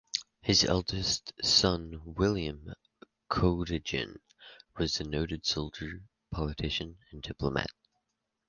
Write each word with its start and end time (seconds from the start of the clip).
His 0.41 0.63
eldest 0.63 1.31
son 1.43 2.01
William 2.03 2.73
Cadogan 3.29 4.19
was 4.75 4.99
a 4.99 5.03
noted 5.03 5.45
soldier, 5.45 6.01
politician 6.31 6.97
and 7.11 7.21
diplomat. 7.21 7.69